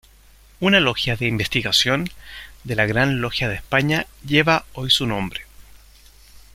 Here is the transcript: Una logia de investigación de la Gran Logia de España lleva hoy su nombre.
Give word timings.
Una 0.59 0.79
logia 0.79 1.15
de 1.15 1.27
investigación 1.27 2.09
de 2.63 2.75
la 2.75 2.87
Gran 2.87 3.21
Logia 3.21 3.47
de 3.49 3.53
España 3.53 4.07
lleva 4.25 4.65
hoy 4.73 4.89
su 4.89 5.05
nombre. 5.05 5.41